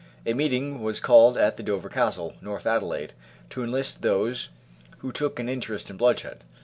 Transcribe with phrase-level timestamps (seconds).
[0.25, 3.13] A meeting was called at the Dover Castle, North Adelaide,
[3.51, 4.49] to enlist those
[4.97, 6.43] who took an interest in bloodshed.